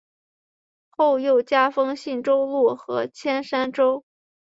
[0.89, 4.03] 后又加封信州路和铅山州。